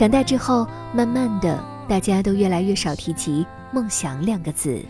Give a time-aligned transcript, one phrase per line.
[0.00, 4.80] 长大之后，慢慢的，大家都越来越少提及梦想两个字。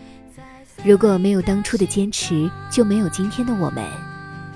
[0.85, 3.83] 如果没有当初的坚持，就没有今天的我们。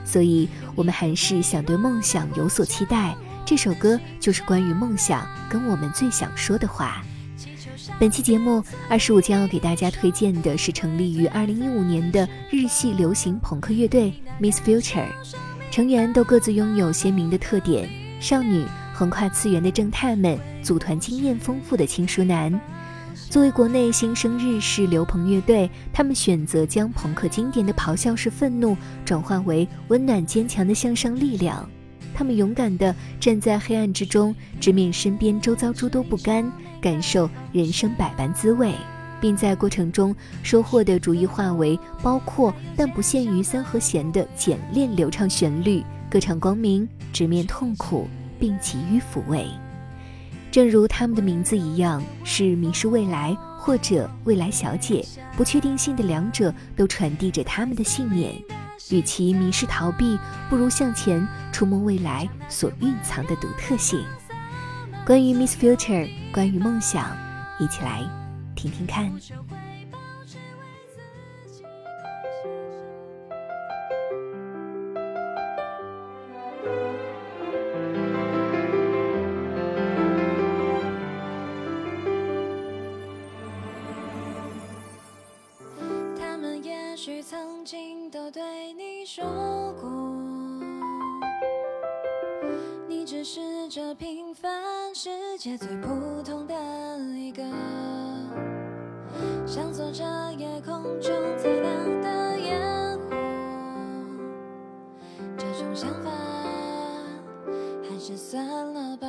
[0.05, 3.13] 所以，我们还是想对梦想有所期待。
[3.43, 7.03] 这首歌就是关于梦想，跟我们最想说的话。
[7.99, 15.03] 本期节目，二十五将要给大家推荐的是成立于二零一五年的日系流行朋克乐队 Miss Future，
[15.69, 17.89] 成员都各自拥有鲜明的特点，
[18.21, 18.65] 少女。
[18.95, 22.57] 横跨次元的正太们组团，经验丰富的轻熟男。
[23.29, 31.69] 作为国内新生日式流朋乐队，他们选择将朋克经典的咆哮式愤怒转换为温暖坚强的向上力量。
[32.13, 38.73] 他们勇敢地站在黑暗之中，直面身边周遭诸多不甘，感受人生百般滋味，
[39.19, 48.07] 并在过程中收获的逐一化为包括但不限于三和弦的简练流畅旋律，歌唱光明，直面痛苦。
[48.39, 49.47] 并给予抚慰，
[50.51, 55.05] 正如他们的名字一样，是迷失未来或者未来小姐，
[55.35, 58.33] 不确定性的两者都传递着他们的信念。
[58.91, 60.17] 与其迷失逃避，
[60.49, 63.99] 不如向前触摸未来所蕴藏的独特性。
[65.05, 67.15] 关于 Miss Future，关于梦想，
[67.59, 68.03] 一起来
[68.55, 69.11] 听听看。
[87.05, 89.23] 许曾经都对你说
[89.79, 89.87] 过，
[92.87, 94.51] 你只是这平凡
[94.95, 96.55] 世界最普通的
[97.15, 97.43] 一个，
[99.45, 100.03] 像坐着
[100.35, 103.15] 夜空中最亮的烟火。
[105.37, 106.09] 这种想法
[107.87, 108.43] 还是算
[108.73, 109.07] 了吧。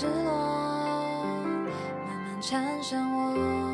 [0.00, 0.12] 失落
[1.42, 3.67] 慢慢缠上我。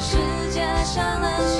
[0.00, 0.16] 世
[0.50, 1.59] 界上的